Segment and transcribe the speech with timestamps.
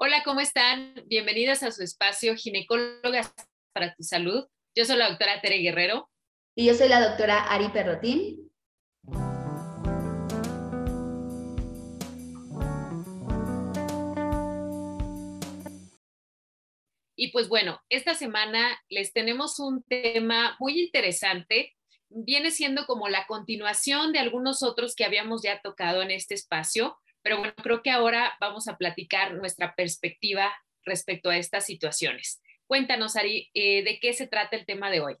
[0.00, 0.94] Hola, ¿cómo están?
[1.06, 3.34] Bienvenidas a su espacio Ginecólogas
[3.72, 4.46] para tu Salud.
[4.76, 6.08] Yo soy la doctora Tere Guerrero.
[6.54, 8.48] Y yo soy la doctora Ari Perrotín.
[17.16, 21.74] Y pues bueno, esta semana les tenemos un tema muy interesante.
[22.08, 26.96] Viene siendo como la continuación de algunos otros que habíamos ya tocado en este espacio,
[27.28, 30.50] pero bueno, creo que ahora vamos a platicar nuestra perspectiva
[30.82, 32.40] respecto a estas situaciones.
[32.66, 35.16] Cuéntanos, Ari, eh, ¿de qué se trata el tema de hoy?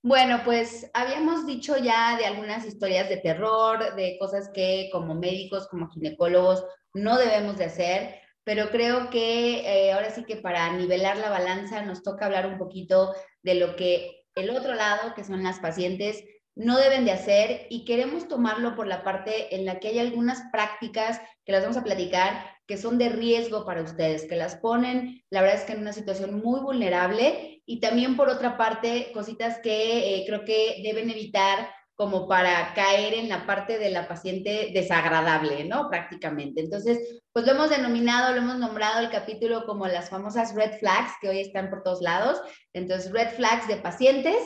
[0.00, 5.68] Bueno, pues habíamos dicho ya de algunas historias de terror, de cosas que como médicos,
[5.68, 11.16] como ginecólogos, no debemos de hacer pero creo que eh, ahora sí que para nivelar
[11.16, 15.42] la balanza nos toca hablar un poquito de lo que el otro lado, que son
[15.42, 16.22] las pacientes,
[16.54, 20.42] no deben de hacer y queremos tomarlo por la parte en la que hay algunas
[20.52, 25.22] prácticas que las vamos a platicar que son de riesgo para ustedes, que las ponen,
[25.30, 29.58] la verdad es que en una situación muy vulnerable y también por otra parte cositas
[29.58, 34.70] que eh, creo que deben evitar como para caer en la parte de la paciente
[34.74, 35.88] desagradable, ¿no?
[35.88, 36.60] Prácticamente.
[36.60, 41.12] Entonces, pues lo hemos denominado, lo hemos nombrado el capítulo como las famosas red flags
[41.20, 42.40] que hoy están por todos lados.
[42.72, 44.36] Entonces, red flags de pacientes.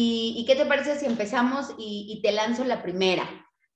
[0.00, 3.28] ¿Y, qué te parece si empezamos y, te lanzo la primera?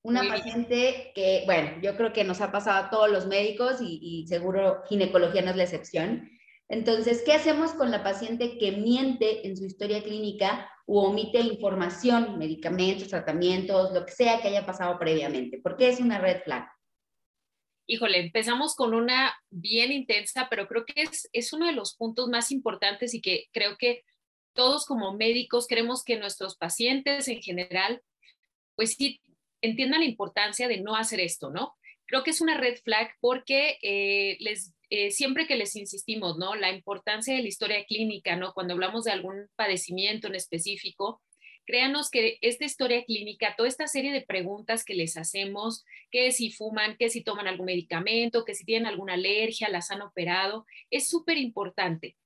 [0.03, 3.99] Una paciente que, bueno, yo creo que nos ha pasado a todos los médicos y,
[4.01, 6.31] y seguro ginecología no es la excepción.
[6.69, 12.39] Entonces, ¿qué hacemos con la paciente que miente en su historia clínica o omite información,
[12.39, 15.59] medicamentos, tratamientos, lo que sea que haya pasado previamente?
[15.59, 16.69] ¿Por qué es una red flag?
[17.89, 22.29] Híjole, empezamos con una bien intensa, pero creo que es, es uno de los puntos
[22.29, 24.05] más importantes y que creo que
[24.55, 28.03] todos como médicos queremos que nuestros pacientes en general,
[28.75, 29.21] pues sí,
[29.61, 31.75] entiendan la importancia de no hacer esto, ¿no?
[32.07, 36.55] Creo que es una red flag porque eh, les eh, siempre que les insistimos, ¿no?
[36.55, 38.53] La importancia de la historia clínica, ¿no?
[38.53, 41.23] Cuando hablamos de algún padecimiento en específico,
[41.65, 46.51] créanos que esta historia clínica, toda esta serie de preguntas que les hacemos, que si
[46.51, 51.09] fuman, que si toman algún medicamento, que si tienen alguna alergia, las han operado, es
[51.09, 52.17] súper importante.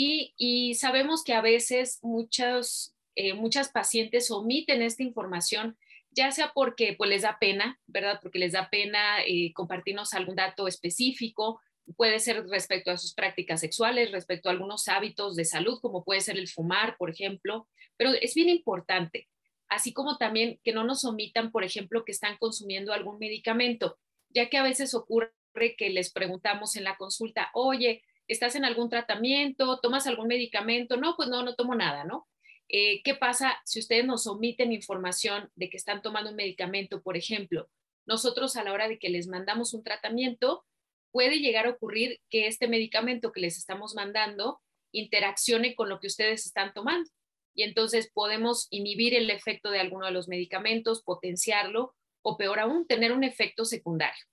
[0.00, 5.76] Y, sabemos que a veces muchos, eh, muchas pacientes omiten esta información
[6.10, 8.18] ya sea porque pues les da pena, ¿verdad?
[8.22, 11.60] Porque les da pena eh, compartirnos algún dato específico,
[11.96, 16.20] puede ser respecto a sus prácticas sexuales, respecto a algunos hábitos de salud, como puede
[16.20, 19.28] ser el fumar, por ejemplo, pero es bien importante,
[19.68, 23.98] así como también que no nos omitan, por ejemplo, que están consumiendo algún medicamento,
[24.30, 25.32] ya que a veces ocurre
[25.76, 29.80] que les preguntamos en la consulta, oye, ¿estás en algún tratamiento?
[29.80, 30.96] ¿Tomas algún medicamento?
[30.96, 32.28] No, pues no, no tomo nada, ¿no?
[32.68, 37.16] Eh, ¿Qué pasa si ustedes nos omiten información de que están tomando un medicamento, por
[37.16, 37.68] ejemplo?
[38.06, 40.64] Nosotros a la hora de que les mandamos un tratamiento,
[41.10, 44.60] puede llegar a ocurrir que este medicamento que les estamos mandando
[44.92, 47.10] interaccione con lo que ustedes están tomando.
[47.54, 52.86] Y entonces podemos inhibir el efecto de alguno de los medicamentos, potenciarlo o peor aún,
[52.86, 54.24] tener un efecto secundario.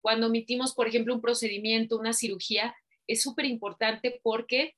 [0.00, 2.76] Cuando omitimos, por ejemplo, un procedimiento, una cirugía,
[3.08, 4.76] es súper importante porque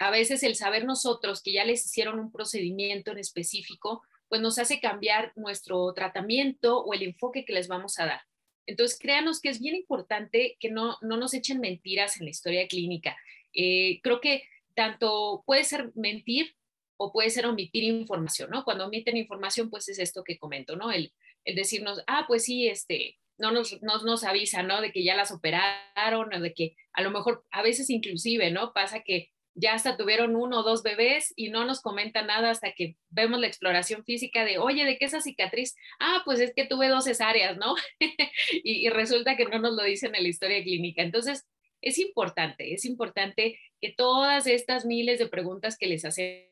[0.00, 4.58] a veces el saber nosotros que ya les hicieron un procedimiento en específico, pues nos
[4.58, 8.20] hace cambiar nuestro tratamiento o el enfoque que les vamos a dar.
[8.66, 13.16] Entonces, créanos que es bien importante que no, nos echen mentiras en la historia clínica.
[13.54, 14.42] Eh, creo que
[14.74, 16.54] tanto puede ser mentir
[16.98, 18.64] o puede ser omitir información, ¿no?
[18.64, 20.92] Cuando omiten información, pues es esto que comento, ¿no?
[20.92, 21.12] El,
[21.46, 24.80] decirnos, ah, pues sí, este, no nos, nos, nos avisan, ¿no?
[24.80, 28.72] De que ya las operaron o de que a lo mejor a veces inclusive, ¿no?
[28.72, 32.72] Pasa que ya hasta tuvieron uno o dos bebés y no nos comentan nada hasta
[32.72, 35.74] que vemos la exploración física de, oye, ¿de qué esa cicatriz?
[35.98, 37.74] Ah, pues es que tuve dos cesáreas, ¿no?
[38.64, 41.02] y, resulta que no nos lo dicen en la historia clínica.
[41.02, 41.48] Entonces,
[41.80, 46.46] es importante, es importante que todas estas miles de preguntas que les hacemos,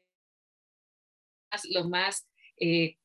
[1.70, 2.28] lo más
[2.58, 2.96] eh,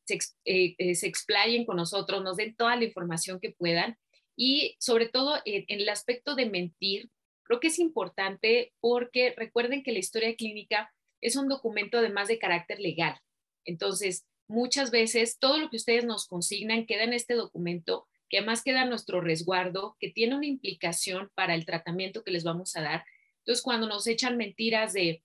[0.45, 3.97] eh, eh, se, explayen con nosotros, nos den toda la información que puedan
[4.35, 7.09] y sobre todo en el aspecto de mentir,
[7.51, 10.89] Creo que es importante porque recuerden que la historia clínica
[11.19, 13.19] es un documento además de carácter legal.
[13.65, 18.63] Entonces, muchas veces todo lo que ustedes nos consignan queda en este documento, que además
[18.63, 23.03] queda nuestro resguardo, que tiene una implicación para el tratamiento que les vamos a dar.
[23.39, 25.21] Entonces, cuando nos echan mentiras de,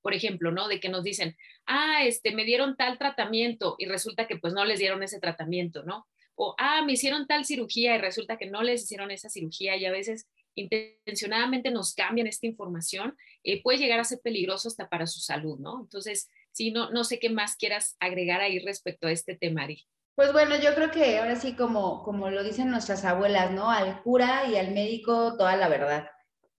[0.00, 0.68] por ejemplo, ¿no?
[0.68, 1.36] De que nos dicen,
[1.66, 5.82] ah, este, me dieron tal tratamiento y resulta que pues no les dieron ese tratamiento,
[5.84, 6.06] ¿no?
[6.34, 9.84] O, ah, me hicieron tal cirugía y resulta que no les hicieron esa cirugía y
[9.86, 15.06] a veces intencionadamente nos cambian esta información, eh, puede llegar a ser peligroso hasta para
[15.06, 15.80] su salud, ¿no?
[15.80, 19.84] Entonces, sí, no, no sé qué más quieras agregar ahí respecto a este tema, Ari.
[20.14, 23.70] Pues bueno, yo creo que ahora sí, como, como lo dicen nuestras abuelas, ¿no?
[23.70, 26.08] Al cura y al médico toda la verdad.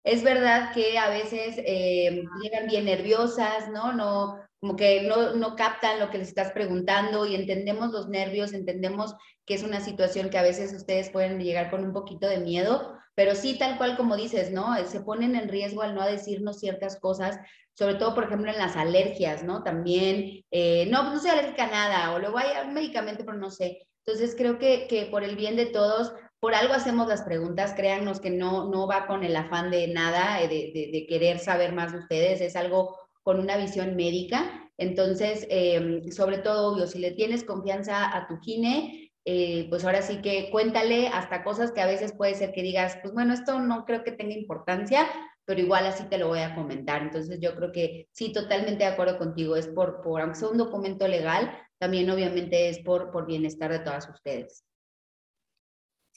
[0.04, 3.94] Es verdad que a veces eh, llegan bien nerviosas, ¿no?
[3.94, 8.54] No, como que no, no captan lo que les estás preguntando y entendemos los nervios,
[8.54, 9.16] entendemos
[9.46, 12.94] que es una situación que a veces ustedes pueden llegar con un poquito de miedo,
[13.16, 14.75] pero sí tal cual como dices, ¿no?
[14.86, 17.38] Se ponen en riesgo al no decirnos ciertas cosas,
[17.74, 19.63] sobre todo, por ejemplo, en las alergias, ¿no?
[19.63, 23.50] También, eh, no, no soy alérgica a nada, o luego hay un medicamento, pero no
[23.52, 23.88] sé.
[24.06, 28.19] Entonces, creo que, que por el bien de todos, por algo hacemos las preguntas, créannos
[28.19, 31.91] que no, no va con el afán de nada, eh, de, de, querer saber más
[31.91, 34.71] de ustedes, es algo con una visión médica.
[34.77, 40.01] Entonces, em, sobre todo, obvio, si le tienes confianza a tu gine, eh, pues ahora
[40.01, 43.59] sí que cuéntale hasta cosas que a veces puede ser que digas, pues bueno, esto
[43.59, 45.06] no creo que tenga importancia,
[45.45, 47.01] pero igual así te lo voy a comentar.
[47.01, 50.57] Entonces, yo creo que sí, totalmente de acuerdo contigo, es por, por aunque sea un
[50.57, 54.63] documento legal, también obviamente es por, por bienestar de todas ustedes.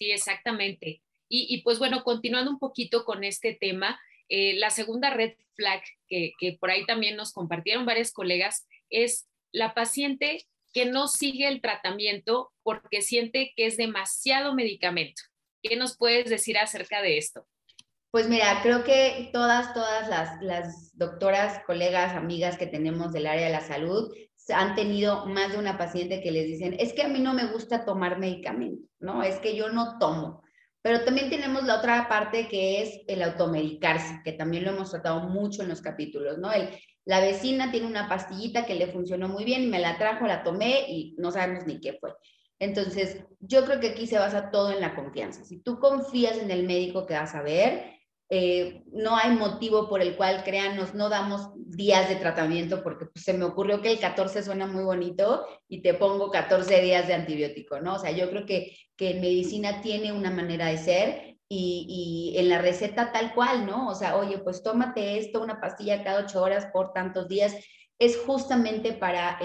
[0.02, 1.00] Sí, exactamente.
[1.28, 6.32] Y, pues bueno, continuando un poquito con este tema, eh, la segunda red flag que,
[6.40, 10.44] que por ahí también nos compartieron varios colegas es la paciente
[10.74, 15.22] que no sigue el tratamiento porque siente que es demasiado medicamento.
[15.62, 17.46] ¿Qué nos puedes decir acerca de esto?
[18.10, 23.46] Pues mira, creo que todas, todas las, las, doctoras, colegas, amigas que tenemos del área
[23.46, 24.12] de la salud
[24.48, 27.46] han tenido más de una paciente que les dicen, es que a mí no me
[27.46, 29.22] gusta tomar medicamento, ¿no?
[29.22, 30.42] Es que yo no tomo.
[30.82, 35.28] Pero también tenemos la otra parte que es el automedicarse, que también lo hemos tratado
[35.28, 36.52] mucho en los capítulos, ¿no?
[36.52, 36.70] El,
[37.04, 40.86] la vecina tiene una pastillita que le funcionó muy bien me la trajo, la tomé
[40.88, 42.12] y no sabemos ni qué fue.
[42.58, 45.44] Entonces, yo creo que aquí se basa todo en la confianza.
[45.44, 47.96] Si tú confías en el médico que vas a ver,
[48.34, 53.26] eh, no hay motivo por el cual, créanos, no damos días de tratamiento porque pues,
[53.26, 57.12] se me ocurrió que el 14 suena muy bonito y te pongo 14 días de
[57.12, 57.96] antibiótico, ¿no?
[57.96, 62.48] O sea, yo creo que, que medicina tiene una manera de ser y, y, en
[62.48, 63.90] la receta tal cual, ¿no?
[63.90, 67.54] O sea, oye, pues tómate esto, una pastilla cada ocho horas por tantos días,
[67.98, 69.38] es justamente para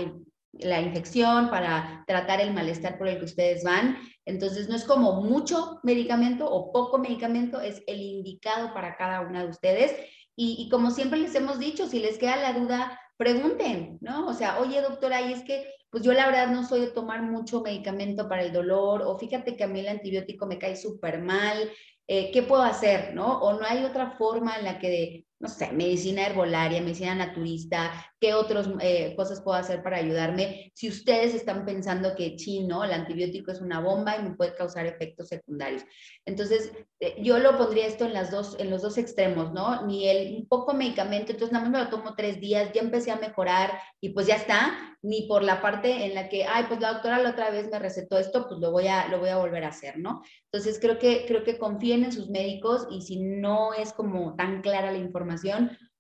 [0.60, 3.98] la infección, para tratar el malestar por el que ustedes van.
[4.26, 9.44] Entonces, no es como mucho medicamento o poco medicamento, es el indicado para cada una
[9.44, 9.96] de ustedes.
[10.36, 14.28] Y, como siempre les hemos dicho, si les queda la duda, pregunten, ¿no?
[14.28, 17.24] O sea, oye, doctora, y es que, pues yo la verdad no soy de tomar
[17.24, 21.22] mucho medicamento para el dolor, o fíjate que a mí el antibiótico me cae súper
[21.22, 21.72] mal,
[22.08, 23.40] eh, ¿qué puedo hacer, no?
[23.40, 28.34] O no hay otra forma en la que no sé, medicina herbolaria, medicina naturista, qué
[28.34, 30.72] otras eh, cosas puedo hacer para ayudarme.
[30.74, 34.88] Si ustedes están pensando que chino, el antibiótico es una bomba y me puede causar
[34.88, 35.84] efectos secundarios.
[36.26, 39.86] Entonces, eh, yo lo pondría esto en, las dos, en los dos extremos, ¿no?
[39.86, 43.12] Ni el un poco medicamento, entonces nada más me lo tomo tres días, ya empecé
[43.12, 46.80] a mejorar y pues ya está, ni por la parte en la que, ay, pues
[46.80, 49.38] la doctora la otra vez me recetó esto, pues lo voy a, lo voy a
[49.38, 50.24] volver a hacer, ¿no?
[50.52, 54.62] Entonces, creo que, creo que confíen en sus médicos y si no es como tan
[54.62, 55.27] clara la información,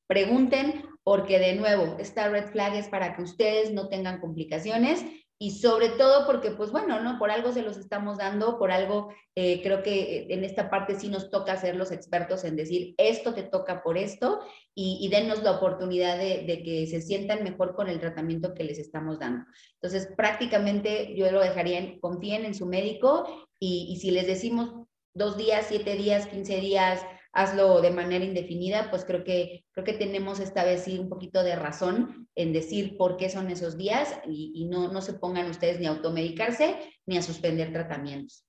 [0.07, 5.05] pregunten porque de nuevo, esta red flag es para que ustedes no tengan complicaciones
[5.39, 7.19] y sobre todo porque, pues bueno, ¿no?
[7.19, 11.09] Por algo se los estamos dando, por algo eh, creo que en esta parte sí
[11.09, 14.39] nos toca ser los expertos en decir, esto te toca por esto
[14.73, 18.79] y, y la oportunidad de, de, que se sientan mejor con el tratamiento que les
[18.79, 19.45] estamos dando.
[19.75, 24.73] Entonces, prácticamente yo lo dejaría, en, confíen en su médico y, y si les decimos
[25.13, 27.05] dos días, siete días, quince días,
[27.37, 31.43] hazlo de manera indefinida, pues creo que, creo que tenemos esta vez sí un poquito
[31.43, 35.79] de razón en decir por qué son esos días y, no, no se pongan ustedes
[35.79, 38.43] ni a automedicarse ni a suspender tratamientos.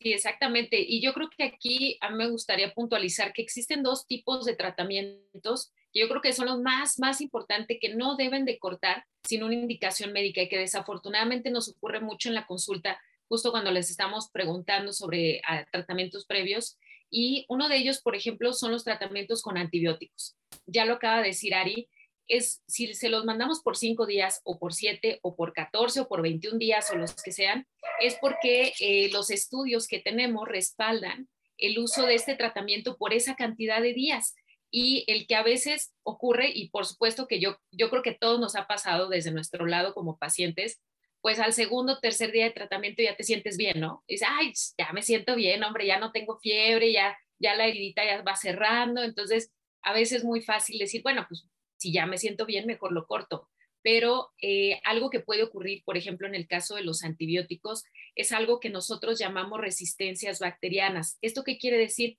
[0.00, 0.80] Sí, exactamente.
[0.80, 4.54] Y yo creo que aquí a mí me gustaría puntualizar que existen dos tipos de
[4.54, 9.04] tratamientos que yo creo que son los más, más importantes que no deben de cortar
[9.24, 13.72] sin una indicación médica y que desafortunadamente nos ocurre mucho en la consulta, justo cuando
[13.72, 16.78] les estamos preguntando sobre ah, tratamientos previos
[17.10, 20.36] y uno de ellos, por ejemplo, son los tratamientos con antibióticos.
[20.66, 21.88] Ya lo acaba de decir Ari,
[22.28, 26.08] es si se los mandamos por cinco días o por siete o por 14 o
[26.08, 27.66] por 21 días o los que sean,
[28.00, 33.34] es porque eh, los estudios que tenemos respaldan el uso de este tratamiento por esa
[33.34, 34.34] cantidad de días
[34.70, 38.38] y el que a veces ocurre, y por supuesto que yo, yo creo que todo
[38.38, 40.80] nos ha pasado desde nuestro lado como pacientes,
[41.20, 44.04] pues al segundo, tercer día de tratamiento ya te sientes bien, ¿no?
[44.08, 48.04] dices, ay, ya me siento bien, hombre, ya no tengo fiebre, ya, ya la heridita
[48.04, 51.46] ya va cerrando, entonces a veces es muy fácil decir, bueno, pues
[51.76, 53.48] si ya me siento bien, mejor lo corto.
[53.82, 57.84] Pero eh, algo que puede ocurrir, por ejemplo, en el caso de los antibióticos,
[58.16, 61.16] es algo que nosotros llamamos resistencias bacterianas.
[61.22, 62.18] ¿Esto qué quiere decir?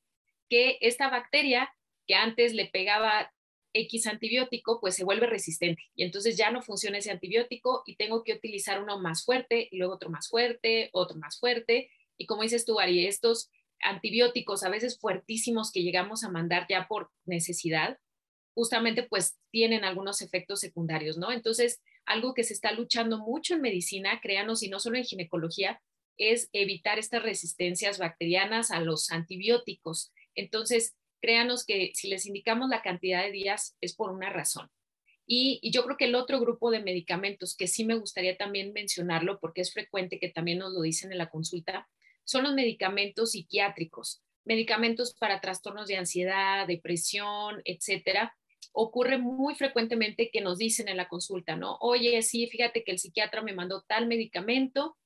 [0.49, 1.69] Que esta bacteria
[2.07, 3.31] que antes le pegaba
[3.73, 8.23] X antibiótico, pues se vuelve resistente y entonces ya no funciona ese antibiótico y tengo
[8.23, 11.91] que utilizar uno más fuerte y luego otro más fuerte, otro más fuerte.
[12.17, 13.49] Y como dices tú, Ari, estos
[13.81, 17.97] antibióticos a veces fuertísimos que llegamos a mandar ya por necesidad,
[18.53, 21.31] justamente pues tienen algunos efectos secundarios, ¿no?
[21.31, 25.81] Entonces, algo que se está luchando mucho en medicina, créanos, y no solo en ginecología,
[26.17, 30.11] es evitar estas resistencias bacterianas a los antibióticos.
[30.35, 34.69] Entonces, créanos que si les indicamos la cantidad de días es por una razón.
[35.31, 39.39] Y, yo creo que el otro grupo de medicamentos que sí me gustaría también mencionarlo,
[39.39, 41.87] porque es frecuente que también nos lo dicen en la consulta,
[42.23, 48.35] son los medicamentos psiquiátricos, medicamentos para trastornos de ansiedad, depresión, etcétera.
[48.71, 51.77] Ocurre muy frecuentemente que nos dicen en la consulta, ¿no?
[51.79, 54.97] Oye, sí, fíjate que el psiquiatra me mandó tal medicamento,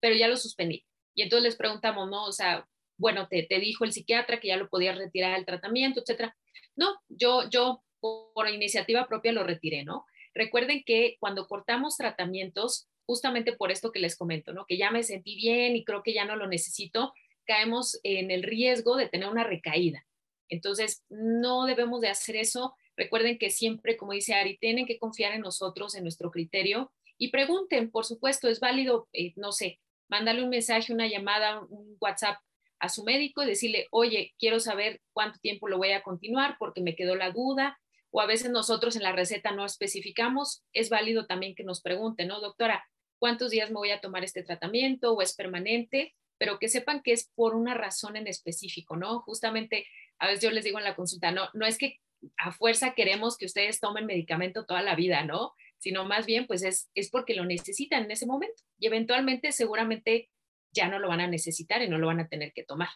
[0.00, 0.84] pero ya lo suspendí.
[1.14, 2.26] Y entonces les preguntamos, ¿no?
[2.26, 2.68] O sea,
[3.00, 6.36] bueno, te, te dijo el psiquiatra que ya lo podías retirar el tratamiento, etcétera.
[6.76, 10.04] No, yo, yo por iniciativa propia lo retiré, ¿no?
[10.34, 14.66] Recuerden que cuando cortamos tratamientos, justamente por esto que les comento, ¿no?
[14.66, 17.12] Que ya me sentí bien y creo que ya no lo necesito,
[17.46, 20.06] caemos en el riesgo de tener una recaída.
[20.48, 22.74] Entonces, no debemos de hacer eso.
[22.96, 27.30] Recuerden que siempre, como dice Ari, tienen que confiar en nosotros, en nuestro criterio y
[27.30, 32.38] pregunten, por supuesto, es válido, eh, no sé, mandarle un mensaje, una llamada, un WhatsApp
[32.80, 36.80] a su médico y decirle, oye, quiero saber cuánto tiempo lo voy a continuar porque
[36.80, 37.78] me quedó la duda.
[38.10, 42.26] O a veces nosotros en la receta no especificamos, es válido también que nos pregunten,
[42.26, 42.40] ¿no?
[42.40, 42.84] Doctora,
[43.18, 47.12] cuántos días me voy a tomar este tratamiento o es permanente, pero que sepan que
[47.12, 49.20] es por una razón en específico, ¿no?
[49.20, 49.86] Justamente,
[50.18, 51.98] a veces yo les digo en la consulta, no, no es que
[52.36, 55.52] a fuerza queremos que ustedes tomen medicamento toda la vida, ¿no?
[55.78, 60.30] Sino más bien, pues es, es porque lo necesitan en ese momento y eventualmente seguramente
[60.72, 62.88] ya no lo van a necesitar y no lo van a tener que tomar.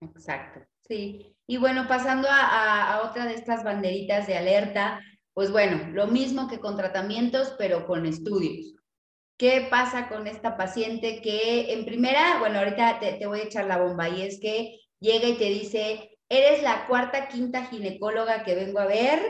[0.00, 1.34] Exacto, sí.
[1.46, 5.00] Y bueno, pasando a, otra de estas banderitas de alerta,
[5.32, 8.74] pues bueno, lo mismo que con tratamientos, pero con estudios.
[9.38, 13.78] ¿Qué pasa con esta paciente que en primera, bueno, ahorita te, voy a echar la
[13.78, 18.80] bomba y es que llega y te dice, eres la cuarta, quinta ginecóloga que vengo
[18.80, 19.20] a ver,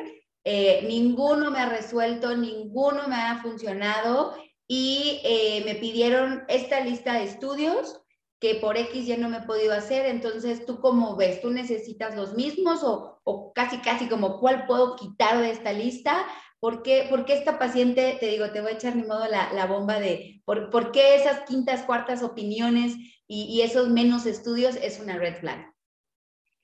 [0.45, 4.35] eh, ninguno me ha resuelto, ninguno me ha funcionado
[4.69, 8.01] y eh, me pidieron esta lista de estudios
[8.39, 12.15] que por X ya no me he podido hacer, entonces tú cómo ves, tú necesitas
[12.15, 16.25] los mismos o, o casi, casi como cuál puedo quitar de esta lista
[16.61, 20.43] ¿Por qué, esta paciente, te digo, te voy a echar ni modo la, bomba de
[20.45, 22.97] por, por, qué esas quintas, cuartas opiniones
[23.29, 25.73] y, esos menos estudios es una red flag?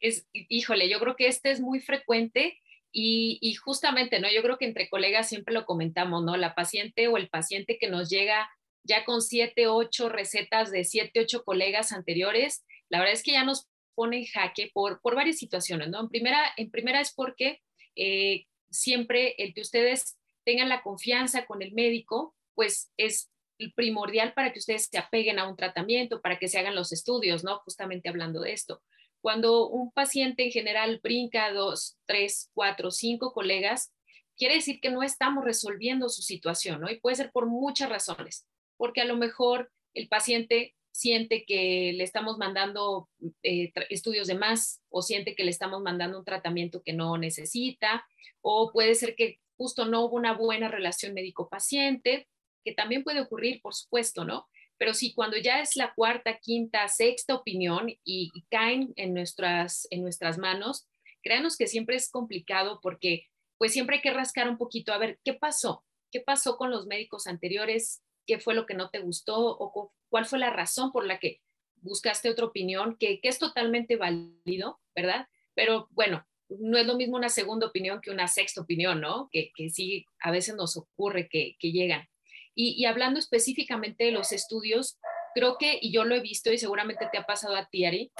[0.00, 2.58] Es, híjole, yo creo que este es muy frecuente
[2.96, 4.30] y, justamente, ¿no?
[4.30, 6.36] Yo creo que entre colegas siempre lo comentamos, ¿no?
[6.36, 8.48] La paciente o el paciente que nos llega
[8.84, 13.42] ya con siete, ocho recetas de siete, ocho colegas anteriores, la verdad es que ya
[13.42, 16.00] nos pone en jaque por, por varias situaciones, ¿no?
[16.00, 17.60] En primera, en primera es porque
[17.96, 23.28] eh, siempre el que ustedes tengan la confianza con el médico, pues es
[23.74, 27.42] primordial para que ustedes se apeguen a un tratamiento, para que se hagan los estudios,
[27.42, 27.58] ¿no?
[27.60, 28.82] Justamente hablando de esto.
[29.25, 33.90] Cuando un paciente en general brinca dos, tres, cuatro, cinco colegas,
[34.37, 36.90] quiere decir que no estamos resolviendo su situación, ¿no?
[36.90, 42.04] Y puede ser por muchas razones, porque a lo mejor el paciente siente que le
[42.04, 43.09] estamos mandando
[43.43, 48.04] eh, estudios de más o siente que le estamos mandando un tratamiento que no necesita
[48.43, 52.28] o puede ser que justo no hubo una buena relación médico-paciente,
[52.62, 54.47] que también puede ocurrir, por supuesto, ¿no?
[54.78, 60.02] Pero sí, cuando ya es la cuarta, quinta, sexta opinión y, caen en nuestras, en
[60.02, 60.87] nuestras manos,
[61.23, 65.19] créanos que siempre es complicado porque pues siempre hay que rascar un poquito a ver
[65.25, 69.38] qué pasó, qué pasó con los médicos anteriores, qué fue lo que no te gustó
[69.38, 71.40] o cuál fue la razón por la que
[71.85, 75.28] buscaste otra opinión, que, es totalmente válido, ¿verdad?
[75.54, 79.28] Pero bueno, no es lo mismo una segunda opinión que una sexta opinión, ¿no?
[79.31, 82.09] Que, sí, a veces nos ocurre que, llegan.
[82.54, 84.99] Y, hablando específicamente de los estudios,
[85.34, 88.12] creo que, y yo lo he visto y seguramente te ha pasado a ti, Ari,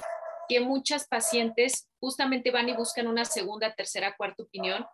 [0.49, 4.85] que muchas pacientes justamente van y buscan una segunda, tercera, cuarta opinión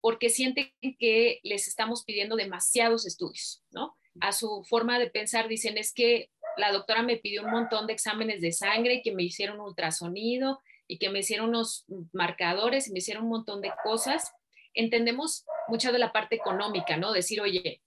[0.00, 3.96] porque sienten que les estamos pidiendo demasiados estudios, ¿no?
[4.20, 7.94] a su forma de pensar, dicen, es que la doctora me pidió un montón de
[7.94, 12.92] exámenes de sangre y que me hicieron ultrasonido y que me hicieron unos marcadores y
[12.92, 14.32] me hicieron un montón de cosas.
[14.74, 17.12] Entendemos mucha de la parte económica, ¿no?
[17.12, 17.80] Decir, oye,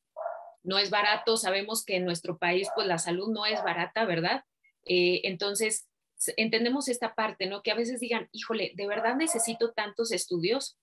[0.66, 4.44] no es barato, sabemos que en nuestro país pues la salud no es barata, ¿verdad?
[4.86, 5.88] Eh, entonces,
[6.38, 7.62] entendemos esta parte, ¿no?
[7.62, 10.78] Que a veces digan, híjole, ¿de verdad necesito tantos estudios?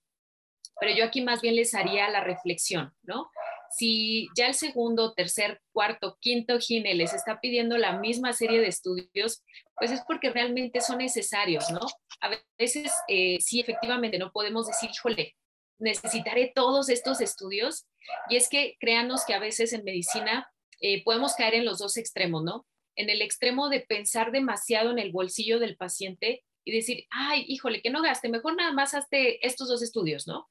[0.81, 3.31] Pero yo aquí más bien les haría la reflexión, ¿no?
[3.77, 8.69] si ya el segundo, tercer, cuarto, quinto gine les está pidiendo la misma serie de
[8.69, 9.43] estudios,
[9.77, 11.81] pues es porque realmente son necesarios, ¿no?
[12.21, 15.37] A veces eh, sí, efectivamente, no podemos decir, híjole,
[15.83, 17.87] necesitaré todos estos estudios.
[18.29, 21.97] Y es que créanos que a veces en medicina eh, podemos caer en los dos
[21.97, 22.67] extremos, ¿no?
[22.97, 27.83] en el extremo de pensar demasiado en el bolsillo del paciente y decir, ay, híjole,
[27.83, 30.49] que no gaste, mejor nada más hazte estos dos estudios, ¿no?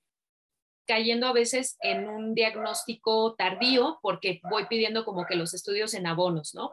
[0.87, 6.07] Cayendo a veces en un diagnóstico tardío porque voy pidiendo como que los estudios en
[6.07, 6.71] abonos, ¿no?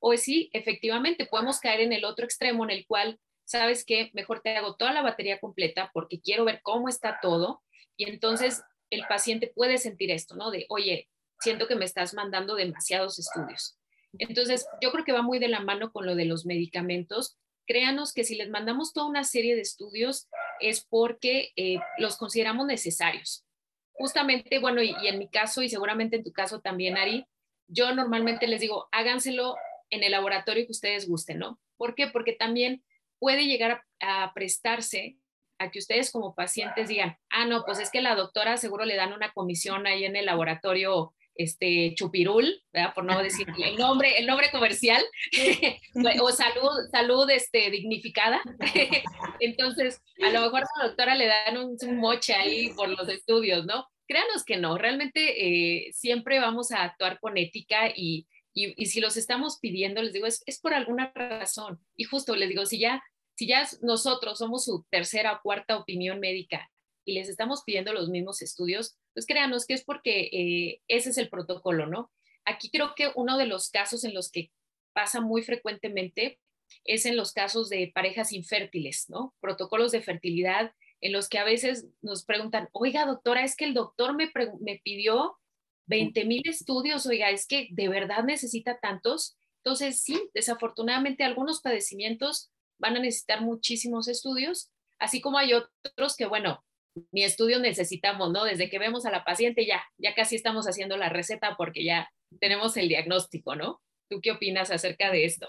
[0.00, 4.10] O sí, efectivamente, podemos caer en el otro extremo en el cual, ¿sabes qué?
[4.14, 7.62] Mejor te hago toda la batería completa porque quiero ver cómo está todo
[8.00, 10.50] y entonces el paciente puede sentir esto, ¿no?
[10.50, 13.76] De, oye, siento que me estás mandando demasiados estudios.
[14.18, 17.36] Entonces, yo creo que va muy de la mano con lo de los medicamentos.
[17.66, 20.28] Créanos que si les mandamos toda una serie de estudios
[20.60, 23.44] es porque eh, los consideramos necesarios.
[23.92, 27.26] Justamente, bueno, y, en mi caso, y seguramente en tu caso también, Ari,
[27.68, 29.56] yo normalmente les digo, háganselo
[29.90, 31.60] en el laboratorio que ustedes gusten, ¿no?
[31.76, 32.06] ¿Por qué?
[32.06, 32.82] Porque también
[33.18, 35.18] puede llegar a prestarse
[35.60, 38.96] a que ustedes como pacientes digan, ah, no, pues es que la doctora seguro le
[38.96, 42.94] dan una comisión ahí en el laboratorio este chupirul, ¿verdad?
[42.94, 45.02] por no decir el nombre, el nombre comercial,
[46.20, 48.40] o salud, salud este, dignificada.
[49.40, 53.66] Entonces, a lo mejor a la doctora le dan un, moche ahí por los estudios,
[53.66, 53.86] ¿no?
[54.08, 59.00] Créanos que no, realmente eh, siempre vamos a actuar con ética y, y, y, si
[59.00, 61.78] los estamos pidiendo, les digo, es, es por alguna razón.
[61.96, 63.02] Y justo les digo, si ya
[63.40, 66.70] si ya nosotros somos su tercera o cuarta opinión médica
[67.06, 71.16] y les estamos pidiendo los mismos estudios, pues créanos que es porque eh, ese es
[71.16, 72.12] el protocolo, ¿no?
[72.44, 74.50] Aquí creo que uno de los casos en los que
[74.92, 76.38] pasa muy frecuentemente
[76.84, 79.34] es en los casos de parejas infértiles, ¿no?
[79.40, 83.72] Protocolos de fertilidad en los que a veces nos preguntan, oiga, doctora, es que el
[83.72, 84.30] doctor me,
[84.60, 85.38] me pidió
[85.86, 89.38] 20 mil estudios, oiga, es que de verdad necesita tantos.
[89.64, 96.26] Entonces, sí, desafortunadamente algunos padecimientos van a necesitar muchísimos estudios, así como hay otros que,
[96.26, 96.64] bueno,
[97.12, 98.44] ni estudios necesitamos, ¿no?
[98.44, 102.10] Desde que vemos a la paciente ya, ya casi estamos haciendo la receta porque ya
[102.40, 103.80] tenemos el diagnóstico, ¿no?
[104.08, 105.48] ¿Tú qué opinas acerca de esto?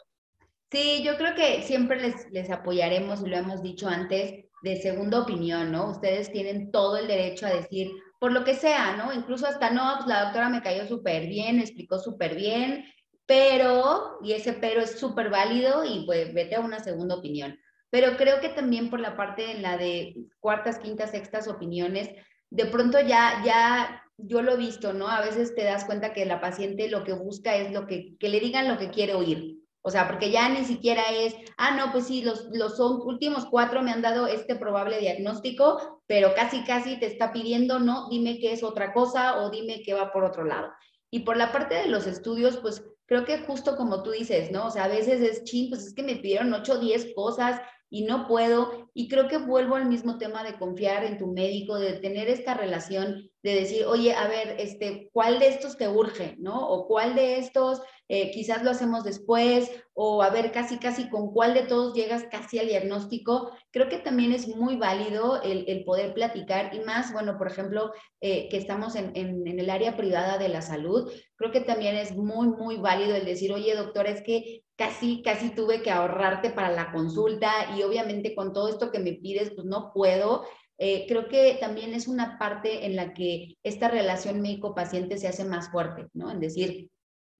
[0.72, 5.22] Sí, yo creo que siempre les, les apoyaremos, y lo hemos dicho antes, de segunda
[5.22, 5.90] opinión, ¿no?
[5.90, 9.12] Ustedes tienen todo el derecho a decir, por lo que sea, ¿no?
[9.12, 12.86] Incluso hasta no, pues la doctora me cayó súper bien, explicó súper bien,
[13.26, 17.58] pero, y ese pero es súper válido y pues vete a una segunda opinión.
[17.90, 22.10] Pero creo que también por la parte en la de cuartas, quintas, sextas opiniones,
[22.50, 25.08] de pronto ya, ya, yo lo he visto, ¿no?
[25.08, 28.30] A veces te das cuenta que la paciente lo que busca es lo que, que
[28.30, 29.62] le digan lo que quiere oír.
[29.84, 33.82] O sea, porque ya ni siquiera es, ah, no, pues sí, los, los últimos cuatro
[33.82, 38.54] me han dado este probable diagnóstico, pero casi, casi te está pidiendo, no, dime qué
[38.54, 40.72] es otra cosa o dime qué va por otro lado.
[41.10, 44.68] Y por la parte de los estudios, pues creo que justo como tú dices, ¿no?
[44.68, 47.60] O sea, a veces es ching, pues es que me pidieron 8 o 10 cosas
[47.90, 48.90] y no puedo.
[48.94, 52.54] Y creo que vuelvo al mismo tema de confiar en tu médico, de tener esta
[52.54, 56.68] relación, de decir, oye, a ver, este, ¿cuál de estos te urge, no?
[56.70, 61.32] O cuál de estos eh, quizás lo hacemos después, o a ver casi, casi con
[61.32, 63.52] cuál de todos llegas casi al diagnóstico.
[63.72, 67.92] Creo que también es muy válido el, el poder platicar y más, bueno, por ejemplo,
[68.20, 71.96] eh, que estamos en, en, en, el área privada de la salud, creo que también
[71.96, 76.50] es muy, muy válido el decir, oye, doctor, es que casi, casi tuve que ahorrarte
[76.50, 80.44] para la consulta y obviamente con todo esto que me pides, pues no puedo.
[80.84, 85.46] Eh, creo que también es una parte en la que esta relación médico-paciente se hace
[85.46, 86.32] más fuerte, ¿no?
[86.32, 86.90] En decir,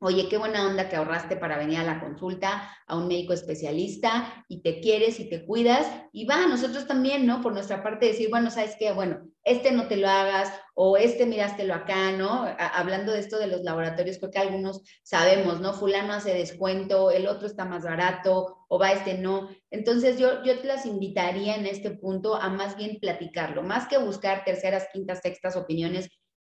[0.04, 4.44] Oye, qué buena onda que ahorraste para venir a la consulta a un médico especialista
[4.48, 5.86] y te quieres y te cuidas.
[6.12, 7.40] Y va, nosotros también, ¿no?
[7.44, 8.94] Por nuestra parte decir, bueno, ¿sabes qué?
[8.94, 12.48] Bueno, este no te lo hagas o este mirástelo acá, ¿no?
[12.58, 15.74] hablando de esto de los laboratorios, creo que algunos sabemos, ¿no?
[15.74, 19.50] Fulano hace descuento, el otro está más barato o va este no.
[19.70, 24.00] Entonces yo, yo te las invitaría en este punto a más bien platicarlo, más que
[24.00, 26.10] buscar terceras, quintas, sextas opiniones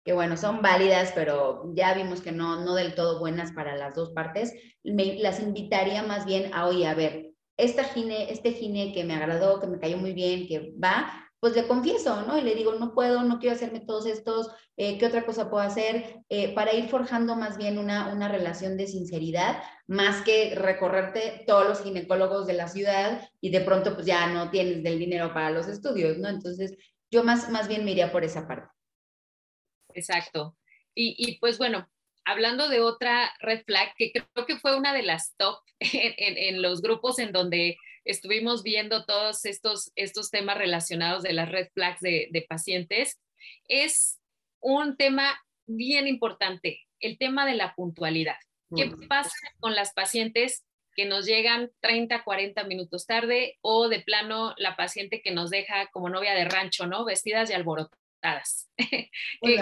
[0.05, 3.95] que bueno, son válidas, pero ya vimos que no, no del todo buenas para las
[3.95, 8.93] dos partes, me, las invitaría más bien a, oye, a ver, esta gine, este gine
[8.93, 12.37] que me agradó, que me cayó muy bien, que va, pues le confieso, ¿no?
[12.37, 15.63] Y le digo, no puedo, no quiero hacerme todos estos, eh, ¿qué otra cosa puedo
[15.63, 16.21] hacer?
[16.29, 21.67] Eh, para ir forjando más bien una, una relación de sinceridad, más que recorrerte todos
[21.67, 25.49] los ginecólogos de la ciudad y de pronto pues ya no tienes del dinero para
[25.49, 26.29] los estudios, ¿no?
[26.29, 26.75] Entonces,
[27.09, 28.74] yo más, más bien me iría por esa parte.
[29.95, 30.55] Exacto.
[30.97, 31.89] Y, pues bueno,
[32.23, 36.81] hablando de otra red flag, que creo que fue una de las top en, los
[36.81, 42.29] grupos en donde estuvimos viendo todos estos, estos temas relacionados de las red flags de,
[42.31, 43.19] de pacientes,
[43.67, 44.21] es
[44.61, 48.37] un tema bien importante, el tema de la puntualidad.
[48.75, 54.53] ¿Qué pasa con las pacientes que nos llegan 30, 40 minutos tarde o de plano
[54.57, 57.05] la paciente que nos deja como novia de rancho, ¿no?
[57.05, 58.69] Vestidas y alborotadas agotadas.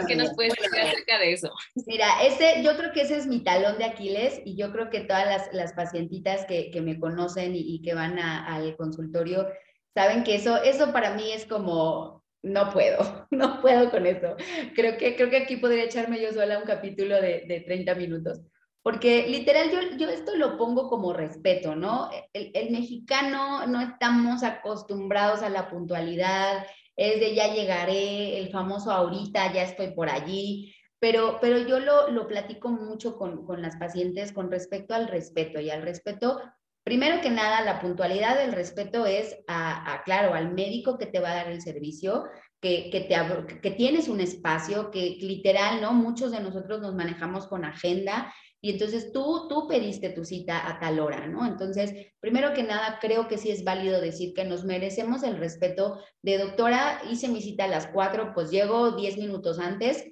[0.08, 1.52] ¿Qué, nos puedes decir acerca de eso?
[1.86, 5.02] Mira, ese, yo creo que ese es mi talón de Aquiles y yo creo que
[5.02, 9.48] todas las, las pacientitas que, que, me conocen y, y que van al consultorio
[9.94, 14.36] saben que eso, eso para mí es como, no puedo, no puedo con eso.
[14.76, 18.42] Creo que, creo que aquí podría echarme yo sola un capítulo de, de 30 minutos.
[18.82, 22.10] Porque literal yo, yo esto lo pongo como respeto, ¿no?
[22.34, 28.92] El, el, mexicano no estamos acostumbrados a la puntualidad, es de ya llegaré, el famoso
[28.92, 33.76] ahorita, ya estoy por allí, pero, pero yo lo, lo platico mucho con, con las
[33.78, 36.40] pacientes con respecto al respeto y al respeto
[36.84, 41.22] Primero que nada, la puntualidad del respeto es a, a, claro, al médico que te
[41.22, 42.26] va a dar el servicio,
[42.62, 43.16] que, que, te,
[43.62, 45.94] que tienes un espacio, que literal, ¿no?
[45.94, 48.34] Muchos de nosotros nos manejamos con agenda
[48.66, 51.46] y entonces tú, tú pediste tu cita a tal hora, ¿no?
[51.46, 56.00] Entonces, primero que nada, creo que sí es válido decir que nos merecemos el respeto
[56.22, 60.10] de doctora, hice mi cita a las cuatro, pues llego diez minutos antes,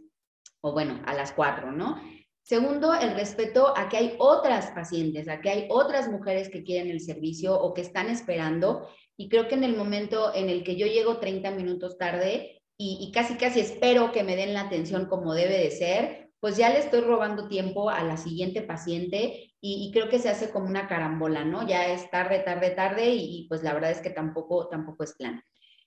[0.59, 2.01] o bueno, a las cuatro, ¿no?
[2.43, 6.91] Segundo, el respeto a que hay otras pacientes, a que hay otras mujeres que quieren
[6.91, 8.85] el servicio o que están esperando.
[9.15, 13.11] Y creo que en el momento en el que yo llego 30 minutos tarde y
[13.13, 16.79] casi, casi espero que me den la atención como debe de ser, pues ya le
[16.79, 21.45] estoy robando tiempo a la siguiente paciente y, creo que se hace como una carambola,
[21.45, 21.67] ¿no?
[21.67, 25.13] Ya es tarde, tarde, tarde y, y, pues la verdad es que tampoco, tampoco es
[25.13, 25.43] plan.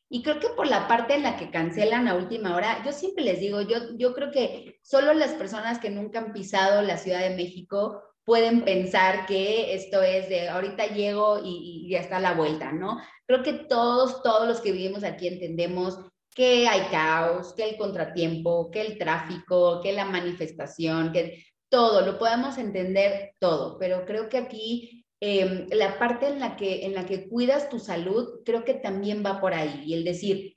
[0.09, 3.25] Y creo que por la parte en la que cancelan a última hora, yo siempre
[3.25, 7.21] les digo, yo, yo creo que solo las personas que nunca han pisado la Ciudad
[7.21, 12.35] de México pueden pensar que esto es de ahorita llego y, y ya está la
[12.35, 13.01] vuelta, ¿no?
[13.27, 15.99] Creo que todos, todos los que vivimos aquí entendemos
[16.35, 22.19] que hay caos, que el contratiempo, que el tráfico, que la manifestación, que todo, lo
[22.19, 27.07] podemos entender todo, pero creo que aquí eh, la parte en la, que, en la
[27.07, 29.83] que cuidas tu salud, creo que también va por ahí.
[29.87, 30.57] Y el decir,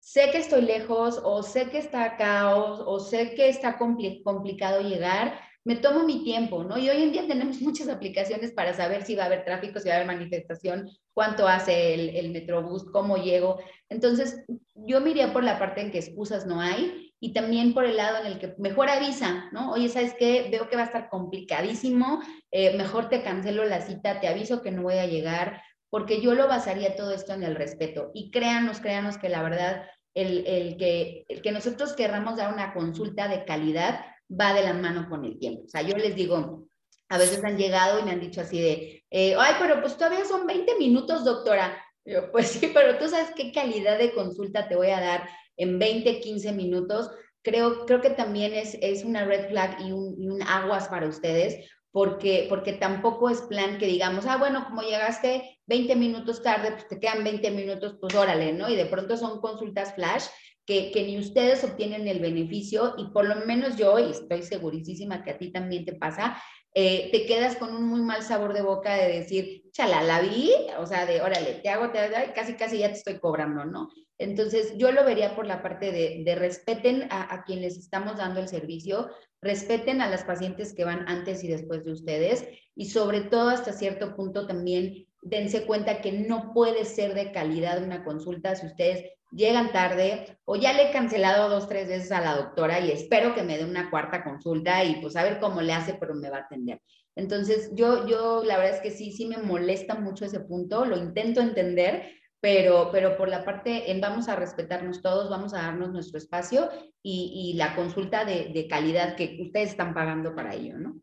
[0.00, 4.82] sé que estoy lejos o sé que está caos o sé que está compli complicado
[4.82, 6.76] llegar, me tomo mi tiempo, ¿no?
[6.76, 9.88] Y hoy en día tenemos muchas aplicaciones para saber si va a haber tráfico, si
[9.88, 13.58] va a haber manifestación, cuánto hace el, el Metrobús, cómo llego.
[13.88, 14.44] Entonces,
[14.74, 18.18] yo me por la parte en que excusas no hay y también por el lado
[18.18, 19.70] en el que mejor avisa, ¿no?
[19.70, 20.48] Oye, ¿sabes qué?
[20.50, 22.20] Veo que va a estar complicadísimo,
[22.50, 26.34] eh, mejor te cancelo la cita, te aviso que no voy a llegar, porque yo
[26.34, 28.10] lo basaría todo esto en el respeto.
[28.12, 32.74] Y créanos, créanos que la verdad, el, el que, el que nosotros querramos dar una
[32.74, 34.04] consulta de calidad,
[34.38, 35.62] va de la mano con el tiempo.
[35.64, 36.66] O sea, yo les digo,
[37.08, 40.24] a veces han llegado y me han dicho así de, eh, ay, pero pues todavía
[40.24, 41.76] son 20 minutos, doctora.
[42.04, 45.78] Yo, pues sí, pero tú sabes qué calidad de consulta te voy a dar en
[45.78, 47.10] 20, 15 minutos.
[47.42, 51.08] Creo, creo que también es, es una red flag y un, y un aguas para
[51.08, 56.72] ustedes, porque, porque tampoco es plan que digamos, ah, bueno, como llegaste 20 minutos tarde,
[56.72, 58.68] pues te quedan 20 minutos, pues órale, ¿no?
[58.68, 60.24] Y de pronto son consultas flash
[60.64, 65.22] que, que, ni ustedes obtienen el beneficio y por lo menos yo, y estoy segurísima
[65.22, 66.42] que a ti también te pasa,
[66.74, 70.50] eh, te quedas con un muy mal sabor de boca de decir, chala, la vi,
[70.78, 73.90] o sea, de órale, te hago, te hago, casi, casi ya te estoy cobrando, ¿no?
[74.22, 78.48] Entonces, yo lo vería por la parte de, respeten a, a quienes estamos dando el
[78.48, 83.50] servicio, respeten a las pacientes que van antes y después de ustedes y sobre todo
[83.50, 88.66] hasta cierto punto también dense cuenta que no puede ser de calidad una consulta si
[88.66, 92.90] ustedes llegan tarde o ya le he cancelado dos, tres veces a la doctora y
[92.90, 96.14] espero que me dé una cuarta consulta y pues a ver cómo le hace, pero
[96.14, 96.80] me va a atender.
[97.14, 100.96] Entonces, yo, yo la verdad es que sí, sí me molesta mucho ese punto, lo
[100.96, 102.10] intento entender,
[102.42, 106.68] pero, pero por la parte en vamos a respetarnos todos, vamos a darnos nuestro espacio
[107.00, 111.00] y, y la consulta de, de, calidad que ustedes están pagando para ello, ¿no?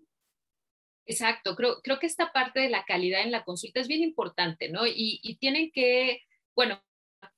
[1.06, 4.68] Exacto, creo, creo que esta parte de la calidad en la consulta es bien importante,
[4.68, 4.86] ¿no?
[4.86, 6.24] Y, y tienen que,
[6.54, 6.84] bueno,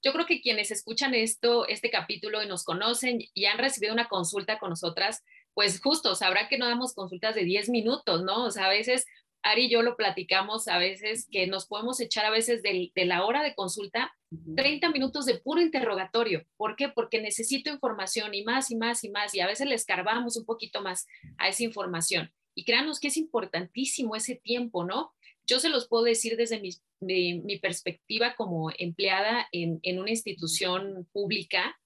[0.02, 4.10] yo creo que quienes escuchan esto, este capítulo y nos conocen y han recibido una
[4.10, 8.46] consulta con nosotras, pues justo sabrán que no damos consultas de 10 minutos, ¿no?
[8.46, 9.06] O sea, a veces
[9.44, 13.06] Ari y yo lo platicamos a veces que nos podemos echar a veces de, de,
[13.06, 14.14] la hora de consulta
[14.56, 16.46] 30 minutos de puro interrogatorio.
[16.58, 16.90] ¿Por qué?
[16.90, 20.46] Porque necesito información y más y más y más y a veces le escarbamos un
[20.46, 22.32] poquito más a esa información.
[22.56, 25.14] Y créanos que es importantísimo ese tiempo, ¿no?
[25.48, 30.12] Yo se los puedo decir desde mi, mi, mi perspectiva como empleada en, en, una
[30.12, 31.78] institución pública.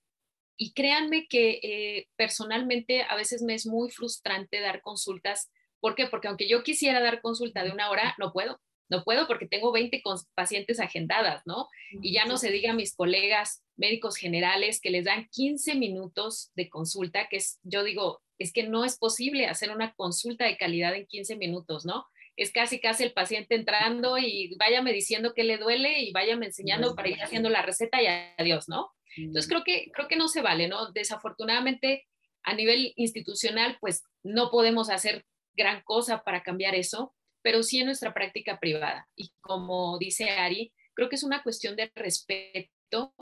[0.57, 5.51] Y créanme que eh, personalmente a veces me es muy frustrante dar consultas.
[5.79, 6.07] ¿Por qué?
[6.07, 8.59] Porque aunque yo quisiera dar consulta de una hora, no puedo.
[8.87, 10.03] No puedo porque tengo 20
[10.35, 11.69] pacientes agendadas, ¿no?
[12.03, 16.51] Y ya no se diga a mis colegas médicos generales que les dan 15 minutos
[16.55, 20.57] de consulta, que es, yo digo, es que no es posible hacer una consulta de
[20.57, 22.05] calidad en 15 minutos, ¿no?
[22.37, 26.95] es casi casi el paciente entrando y váyame diciendo qué le duele y váyame enseñando
[26.95, 28.07] para ir haciendo la receta y
[28.37, 28.91] adiós, ¿no?
[29.15, 30.91] Entonces creo que, creo que no se vale, ¿no?
[30.91, 32.05] Desafortunadamente
[32.43, 37.85] a nivel institucional, pues no podemos hacer gran cosa para cambiar eso, pero sí en
[37.85, 39.07] nuestra práctica privada.
[39.15, 43.13] Y como dice Ari, creo que es una cuestión de respeto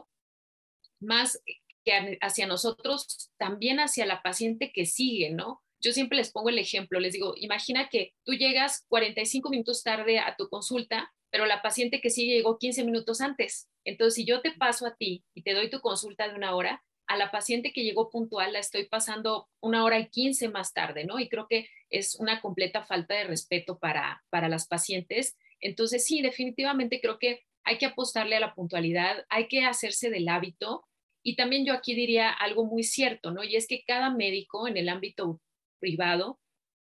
[0.99, 1.41] más
[1.83, 5.61] que hacia nosotros, también hacia la paciente que sigue, ¿no?
[5.81, 10.19] Yo siempre les pongo el ejemplo, les digo, imagina que tú llegas 45 minutos tarde
[10.19, 13.67] a tu consulta, pero la paciente que sigue llegó 15 minutos antes.
[13.83, 16.81] Entonces, si yo te paso a ti y te doy tu consulta de una hora,
[17.07, 21.03] a la paciente que llegó puntual la estoy pasando una hora y 15 más tarde,
[21.03, 21.19] ¿no?
[21.19, 25.38] Y creo que es una completa falta de respeto para, para las pacientes.
[25.60, 30.27] Entonces, sí, definitivamente creo que hay que apostarle a la puntualidad, hay que hacerse del
[30.27, 30.86] hábito.
[31.21, 33.43] Y también yo aquí diría algo muy cierto, ¿no?
[33.43, 35.39] Y es que cada médico en el ámbito
[35.79, 36.39] privado,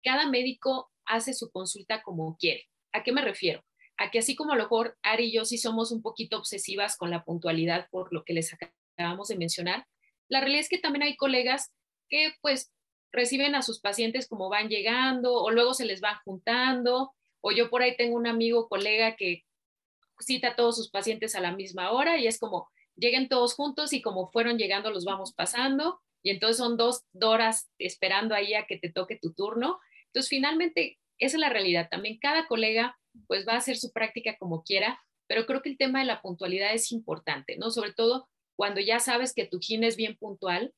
[0.05, 2.69] cada médico hace su consulta como quiere.
[2.93, 3.65] ¿A qué me refiero?
[3.97, 6.99] A que así como a lo mejor Ari y yo sí somos un poquito obsesivas
[6.99, 9.87] con la puntualidad por lo que les acabamos de mencionar,
[10.29, 11.73] la realidad es que también hay colegas
[12.09, 12.71] que pues
[13.13, 17.71] reciben a sus pacientes como van llegando o luego se les van juntando o yo
[17.71, 19.45] por ahí tengo un amigo, colega que
[20.21, 23.93] cita a todos sus pacientes a la misma hora y es como lleguen todos juntos
[23.93, 28.67] y como fueron llegando los vamos pasando y entonces son dos horas esperando ahí a
[28.67, 29.81] que te toque tu turno.
[30.07, 31.89] Entonces, finalmente, esa es la realidad.
[31.91, 35.79] También cada colega pues va a hacer su práctica como quiera, pero creo que el
[35.79, 37.71] tema de la puntualidad es importante, ¿no?
[37.71, 40.75] Sobre todo cuando ya sabes que tu gine es bien puntual,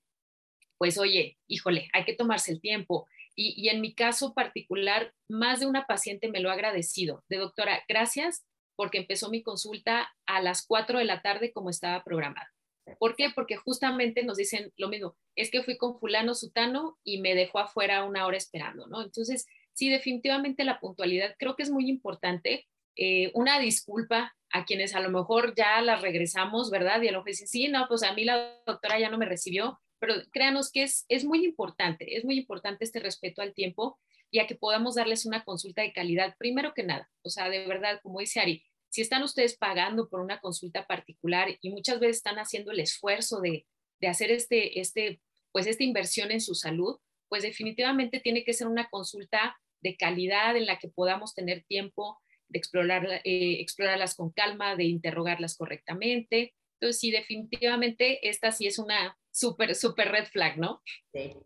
[0.82, 3.06] pues oye, híjole, hay que tomarse el tiempo.
[3.36, 7.22] Y, en mi caso particular, más de una paciente me lo ha agradecido.
[7.28, 12.02] De doctora, gracias porque empezó mi consulta a las 4 de la tarde como estaba
[12.02, 12.50] programada.
[12.98, 13.30] ¿Por qué?
[13.32, 17.60] Porque justamente nos dicen lo mismo, es que fui con fulano sutano y me dejó
[17.60, 19.02] afuera una hora esperando, ¿no?
[19.02, 22.66] Entonces, sí, definitivamente la puntualidad creo que es muy importante.
[22.96, 27.00] Eh, una disculpa a quienes a lo mejor ya las regresamos, ¿verdad?
[27.02, 29.78] Y a lo dicen, sí, no, pues a mí la doctora ya no me recibió,
[30.02, 34.00] pero créanos que es, es muy importante, es muy importante este respeto al tiempo
[34.32, 37.08] y a que podamos darles una consulta de calidad, primero que nada.
[37.22, 41.56] O sea, de verdad, como dice Ari, si están ustedes pagando por una consulta particular
[41.60, 43.64] y muchas veces están haciendo el esfuerzo de,
[44.04, 45.20] hacer este, este,
[45.52, 50.56] pues esta inversión en su salud, pues definitivamente tiene que ser una consulta de calidad
[50.56, 56.54] en la que podamos tener tiempo de explorar, eh, explorarlas con calma, de interrogarlas correctamente.
[56.82, 60.82] Entonces, sí, definitivamente esta sí es una súper, súper red flag, ¿no?
[61.14, 61.36] Sí.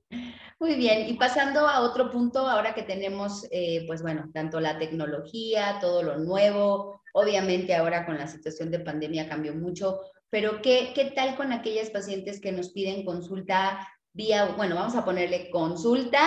[0.58, 4.78] Muy bien, y pasando a otro punto, ahora que tenemos, eh, pues bueno, tanto la
[4.78, 10.92] tecnología, todo lo nuevo, Obviamente ahora con la situación de pandemia cambió mucho, pero ¿qué,
[10.94, 16.20] qué tal con aquellas pacientes que nos piden consulta vía, bueno, vamos a ponerle consulta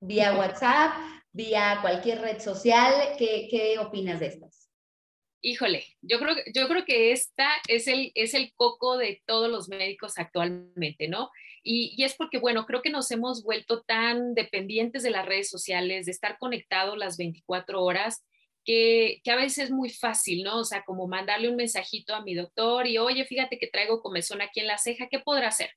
[0.00, 0.94] vía WhatsApp,
[1.30, 2.90] vía cualquier red social?
[3.18, 4.63] ¿Qué, qué opinas de estas?
[5.46, 11.30] Híjole, yo creo, que esta es el, coco de todos los médicos actualmente, ¿no?
[11.62, 15.50] Y, y, es porque, bueno, creo que nos hemos vuelto tan dependientes de las redes
[15.50, 18.24] sociales, de estar conectados las 24 horas,
[18.64, 20.60] que, a veces es muy fácil, ¿no?
[20.60, 24.40] O sea, como mandarle un mensajito a mi doctor y, oye, fíjate que traigo comezón
[24.40, 25.72] aquí en la ceja, ¿qué podrá hacer?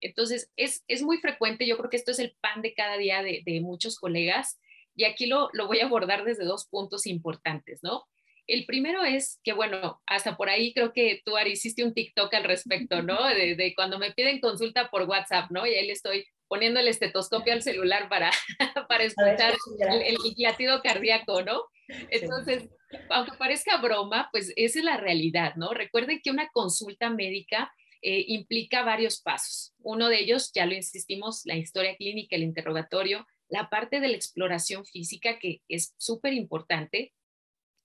[0.00, 3.60] Entonces, es, muy frecuente, yo creo que esto es el pan de cada día de,
[3.60, 4.60] muchos colegas
[4.94, 8.04] y aquí lo, lo voy a abordar desde dos puntos importantes, ¿no?
[8.50, 12.32] El primero es que, bueno, hasta por ahí creo que tú, Ari, hiciste un TikTok
[12.34, 13.26] al respecto, ¿no?
[13.28, 15.66] De, de, cuando me piden consulta por WhatsApp, ¿no?
[15.66, 18.30] Y ahí le estoy poniendo el estetoscopio al celular para,
[18.88, 21.62] para escuchar el, el, latido cardíaco, ¿no?
[22.10, 22.68] Entonces,
[23.08, 25.72] aunque parezca broma, pues esa es la realidad, ¿no?
[25.72, 29.74] Recuerden que una consulta médica eh, implica varios pasos.
[29.78, 34.16] Uno de ellos, ya lo insistimos, la historia clínica, el interrogatorio, la parte de la
[34.16, 37.12] exploración física, que es súper importante.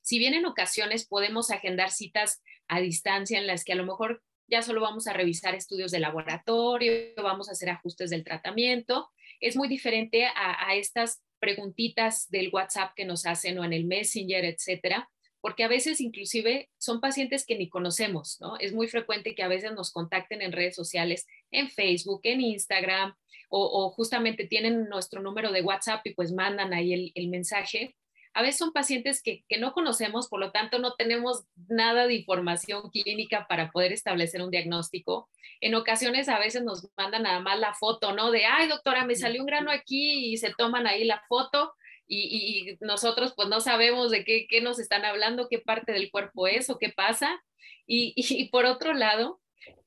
[0.05, 4.21] Si bien en ocasiones podemos agendar citas a distancia en las que a lo mejor
[4.47, 9.55] ya solo vamos a revisar estudios de laboratorio, vamos a hacer ajustes del tratamiento, es
[9.55, 15.09] muy diferente a, estas preguntitas del WhatsApp que nos hacen o en el Messenger, etcétera,
[15.41, 18.59] porque a veces inclusive son pacientes que ni conocemos, ¿no?
[18.59, 23.15] Es muy frecuente que a veces nos contacten en redes sociales, en Facebook, en Instagram,
[23.49, 27.95] o, justamente tienen nuestro número de WhatsApp y pues mandan ahí el mensaje
[28.36, 32.89] a veces son pacientes que, no conocemos, por lo tanto no tenemos nada de información
[32.89, 35.30] clínica para poder establecer un diagnóstico.
[35.62, 38.32] En ocasiones a veces nos mandan nada más la foto, ¿no?
[38.32, 41.74] De, ay, doctora, me salió un grano aquí y se toman ahí la foto
[42.08, 46.45] y, nosotros pues no sabemos de qué, qué, nos están hablando, qué parte del cuerpo
[46.48, 47.41] es o qué pasa.
[47.88, 49.39] Y, y por otro lado,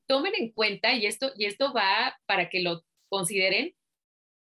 [0.06, 3.74] tomen en cuenta, y esto, y esto va para que lo consideren,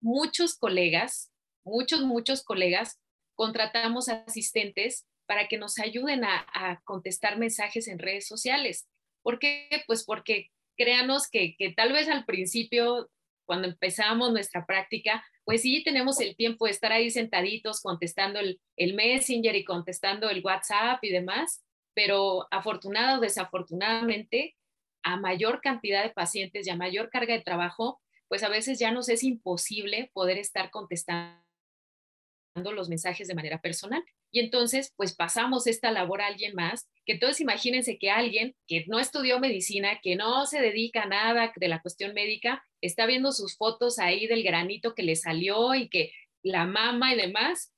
[0.00, 1.30] muchos colegas,
[1.64, 2.99] muchos, muchos colegas
[3.40, 8.86] contratamos asistentes para que nos ayuden a, contestar mensajes en redes sociales.
[9.22, 9.66] ¿Por qué?
[9.86, 13.08] Pues porque créanos que, que tal vez al principio,
[13.46, 18.60] cuando empezamos nuestra práctica, pues sí tenemos el tiempo de estar ahí sentaditos contestando el,
[18.76, 24.54] Messenger y contestando el WhatsApp y demás, pero afortunado o desafortunadamente,
[25.02, 28.90] a mayor cantidad de pacientes y a mayor carga de trabajo, pues a veces ya
[28.90, 31.49] nos es imposible poder estar contestando
[32.54, 34.04] los mensajes de manera personal.
[34.30, 38.84] Y entonces, pues pasamos esta labor a alguien más, que entonces imagínense que alguien que
[38.86, 43.32] no estudió medicina, que no se dedica a nada de la cuestión médica, está viendo
[43.32, 47.72] sus fotos ahí del granito que le salió y que la mama y demás.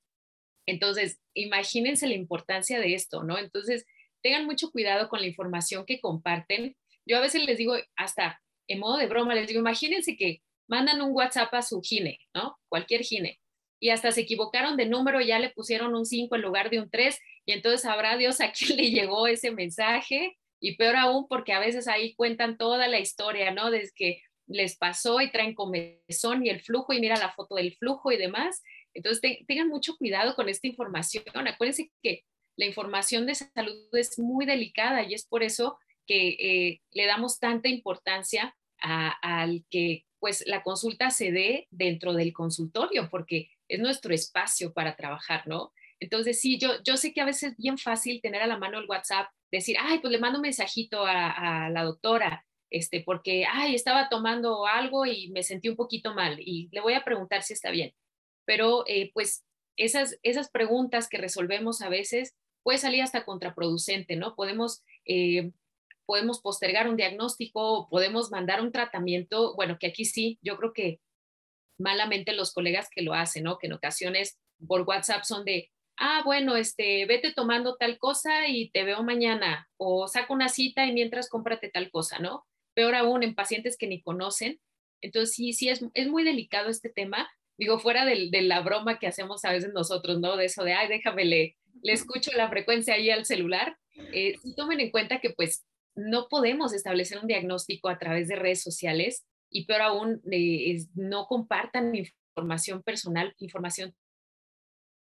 [0.66, 3.38] Entonces, imagínense la importancia de esto, ¿no?
[3.38, 3.86] Entonces,
[4.22, 6.76] tengan mucho cuidado con la información que comparten.
[7.06, 11.02] Yo a veces les digo, hasta en modo de broma, les digo, imagínense que mandan
[11.02, 12.58] un WhatsApp a su gine, ¿no?
[12.68, 13.41] Cualquier gine.
[13.82, 16.88] Y hasta se equivocaron de número, ya le pusieron un 5 en lugar de un
[16.88, 20.38] 3, y entonces sabrá Dios a quién le llegó ese mensaje.
[20.60, 23.72] Y peor aún, porque a veces ahí cuentan toda la historia, ¿no?
[23.72, 27.74] Desde que les pasó y traen comezón y el flujo y mira la foto del
[27.74, 28.62] flujo y demás.
[28.94, 31.24] Entonces tengan mucho cuidado con esta información.
[31.48, 32.22] Acuérdense que
[32.56, 37.40] la información de salud es muy delicada y es por eso que eh, le damos
[37.40, 44.14] tanta importancia al que pues la consulta se dé dentro del consultorio porque es nuestro
[44.14, 45.72] espacio para trabajar, ¿no?
[45.98, 48.78] Entonces sí, yo, yo sé que a veces es bien fácil tener a la mano
[48.78, 53.44] el WhatsApp, decir, ay, pues le mando un mensajito a, a la doctora, este, porque,
[53.50, 57.42] ay, estaba tomando algo y me sentí un poquito mal y le voy a preguntar
[57.42, 57.94] si está bien.
[58.44, 59.44] Pero eh, pues
[59.76, 64.34] esas, esas preguntas que resolvemos a veces puede salir hasta contraproducente, ¿no?
[64.34, 65.52] Podemos, eh,
[66.04, 71.00] podemos postergar un diagnóstico, podemos mandar un tratamiento, bueno, que aquí sí, yo creo que
[71.82, 73.58] malamente los colegas que lo hacen, ¿no?
[73.58, 78.70] Que en ocasiones por WhatsApp son de, ah, bueno, este, vete tomando tal cosa y
[78.70, 82.46] te veo mañana, o saca una cita y mientras cómprate tal cosa, ¿no?
[82.74, 84.60] peor aún en pacientes que ni conocen.
[85.00, 87.30] Entonces, sí, sí, es, es muy delicado este tema.
[87.58, 90.36] Digo, fuera de, de, la broma que hacemos a veces nosotros, ¿no?
[90.36, 93.76] De eso de, ay, déjame, le, le escucho la frecuencia ahí al celular.
[94.12, 98.62] Eh, tomen en cuenta que pues no podemos establecer un diagnóstico a través de redes
[98.62, 100.22] sociales y peor aún,
[100.94, 103.94] no compartan información personal, información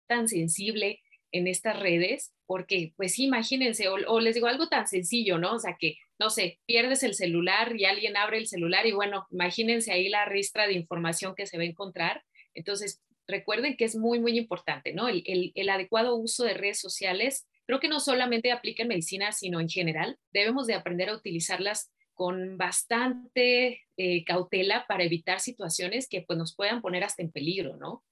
[0.07, 1.01] tan sensible
[1.33, 5.55] en estas redes, porque pues imagínense, o, les digo algo tan sencillo, ¿no?
[5.55, 9.27] O sea, que, no sé, pierdes el celular y alguien abre el celular y bueno,
[9.31, 12.25] imagínense ahí la ristra de información que se va a encontrar.
[12.55, 15.09] Entonces, recuerden que es muy, muy importante, ¿no?
[15.09, 19.61] El, el, adecuado uso de redes sociales, creo que no solamente aplica en medicina, sino
[19.61, 20.19] en general.
[20.33, 26.55] Debemos de aprender a utilizarlas con bastante eh, cautela para evitar situaciones que pues, nos
[26.55, 28.05] puedan poner hasta en peligro, ¿no?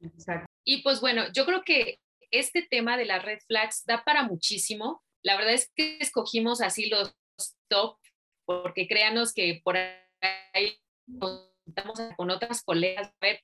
[0.00, 0.50] Exacto.
[0.64, 5.04] Y pues bueno, yo creo que este tema de las red flags da para muchísimo.
[5.22, 7.14] La verdad es que escogimos así los
[7.68, 7.98] top,
[8.46, 10.78] porque créanos que por ahí
[11.66, 13.42] estamos con otras colegas, a ver,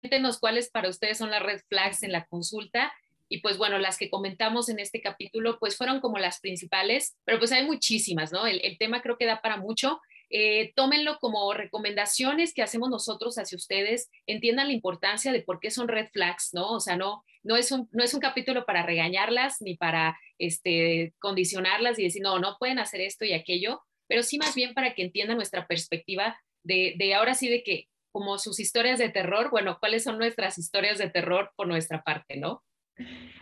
[0.00, 2.90] cuéntenos cuáles para ustedes son las red flags en la consulta.
[3.28, 7.38] Y pues bueno, las que comentamos en este capítulo, pues fueron como las principales, pero
[7.38, 8.46] pues hay muchísimas, ¿no?
[8.46, 10.00] El, el tema creo que da para mucho.
[10.28, 15.70] Eh, tómenlo como recomendaciones que hacemos nosotros hacia ustedes, entiendan la importancia de por qué
[15.70, 16.72] son red flags, ¿no?
[16.72, 21.14] O sea, no, no, es, un, no es un capítulo para regañarlas ni para este,
[21.20, 24.94] condicionarlas y decir, no, no pueden hacer esto y aquello, pero sí más bien para
[24.94, 29.50] que entiendan nuestra perspectiva de, de ahora sí de que como sus historias de terror,
[29.50, 32.64] bueno, cuáles son nuestras historias de terror por nuestra parte, ¿no?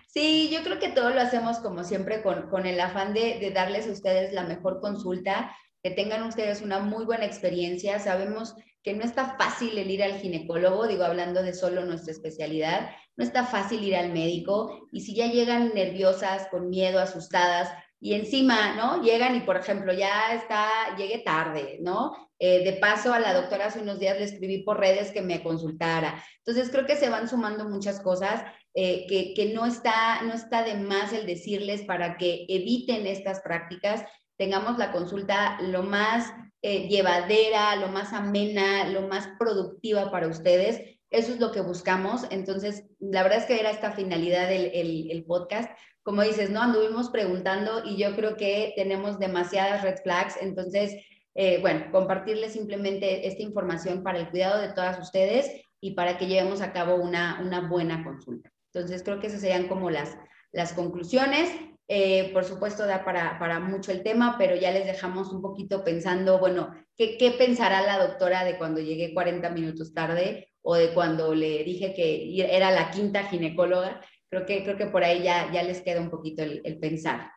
[0.07, 3.51] Sí, yo creo que todo lo hacemos como siempre con, con el afán de, de,
[3.51, 7.99] darles a ustedes la mejor consulta que tengan ustedes una muy buena experiencia.
[7.99, 12.91] Sabemos que no está fácil el ir al ginecólogo, digo, hablando de solo nuestra especialidad,
[13.17, 18.15] no está fácil ir al médico y si ya llegan nerviosas, con miedo, asustadas y
[18.15, 19.03] encima, ¿no?
[19.03, 22.13] Llegan y, por ejemplo, ya está, llegue tarde, ¿no?
[22.39, 25.43] Eh, de paso, a la doctora hace unos días le escribí por redes que me
[25.43, 26.23] consultara.
[26.39, 30.63] Entonces, creo que se van sumando muchas cosas eh, que, que no, está, no está
[30.63, 34.05] de más el decirles para que eviten estas prácticas
[34.37, 36.33] tengamos la consulta lo más
[36.63, 40.99] eh, llevadera, lo más amena, lo más productiva para ustedes.
[41.11, 42.27] Eso es lo que buscamos.
[42.31, 44.71] Entonces, la verdad es que era esta finalidad del
[45.11, 45.71] el, podcast.
[46.03, 46.61] Como dices, ¿no?
[46.61, 50.37] Anduvimos preguntando y yo creo que tenemos demasiadas red flags.
[50.41, 50.95] Entonces,
[51.35, 56.27] eh, bueno, compartirles simplemente esta información para el cuidado de todas ustedes y para que
[56.27, 58.51] llevemos a cabo una, una buena consulta.
[58.75, 60.17] Entonces, creo que esas serían como las,
[60.53, 61.51] las conclusiones.
[61.87, 65.85] Eh, por supuesto, da para, para, mucho el tema, pero ya les dejamos un poquito
[65.85, 70.95] pensando, bueno, ¿qué, ¿qué, pensará la doctora de cuando llegué 40 minutos tarde o de
[70.95, 74.01] cuando le dije que era la quinta ginecóloga?
[74.35, 77.31] creo que, creo que por ahí ya, ya les queda un poquito el, el pensar.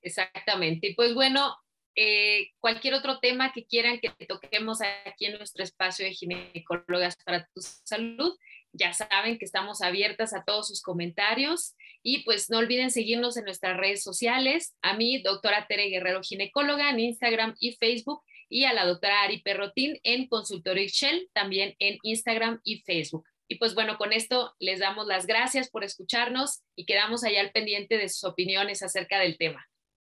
[0.00, 0.88] Exactamente.
[0.88, 1.54] Y pues bueno,
[1.94, 7.46] eh, cualquier otro tema que quieran que toquemos aquí en nuestro espacio de ginecólogas para
[7.54, 8.34] tu salud,
[8.72, 13.44] ya saben que estamos abiertas a todos sus comentarios y pues no olviden seguirnos en
[13.44, 18.72] nuestras redes sociales, a mí, doctora Tere Guerrero Ginecóloga en Instagram y Facebook y a
[18.72, 23.24] la doctora Ari Perrotín en Consultorio Shell, también en Instagram y Facebook.
[23.48, 27.52] Y pues bueno, con esto les damos las gracias por escucharnos y quedamos allá al
[27.52, 29.66] pendiente de sus opiniones acerca del tema.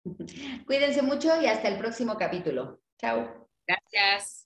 [0.66, 2.80] Cuídense mucho y hasta el próximo capítulo.
[2.98, 3.48] Chao.
[3.66, 4.45] Gracias.